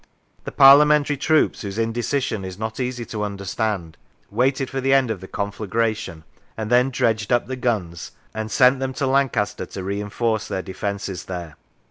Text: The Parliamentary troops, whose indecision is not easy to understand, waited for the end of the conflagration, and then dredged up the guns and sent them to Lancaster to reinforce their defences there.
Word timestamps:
The 0.45 0.51
Parliamentary 0.51 1.15
troops, 1.15 1.61
whose 1.61 1.77
indecision 1.77 2.43
is 2.43 2.57
not 2.57 2.79
easy 2.79 3.05
to 3.05 3.21
understand, 3.23 3.97
waited 4.31 4.67
for 4.67 4.81
the 4.81 4.95
end 4.95 5.11
of 5.11 5.21
the 5.21 5.27
conflagration, 5.27 6.23
and 6.57 6.71
then 6.71 6.89
dredged 6.89 7.31
up 7.31 7.45
the 7.45 7.55
guns 7.55 8.11
and 8.33 8.49
sent 8.49 8.79
them 8.79 8.93
to 8.93 9.05
Lancaster 9.05 9.67
to 9.67 9.83
reinforce 9.83 10.47
their 10.47 10.63
defences 10.63 11.25
there. 11.25 11.55